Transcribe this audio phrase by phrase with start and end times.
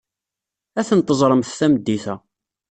[0.79, 2.15] Ad tent-teẓremt tameddit-a.